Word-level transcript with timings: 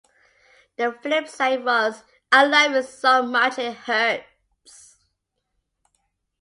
The 0.77 0.93
flip 0.99 1.27
side 1.27 1.63
was 1.63 2.03
"I 2.31 2.45
Love 2.47 2.71
You 2.71 2.81
So 2.81 3.21
Much 3.21 3.59
It 3.59 3.75
Hurts". 3.85 4.95